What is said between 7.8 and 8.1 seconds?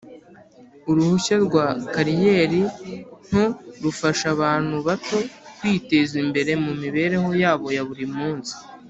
buri